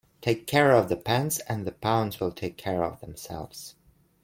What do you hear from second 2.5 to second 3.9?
care of themselves.